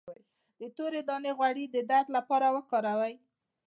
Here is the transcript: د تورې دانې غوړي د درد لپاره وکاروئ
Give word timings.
د 0.59 0.61
تورې 0.75 1.01
دانې 1.09 1.31
غوړي 1.37 1.65
د 1.69 1.75
درد 1.89 2.07
لپاره 2.17 2.47
وکاروئ 2.55 3.15